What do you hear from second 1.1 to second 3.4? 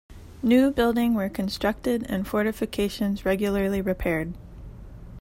were constructed and fortifications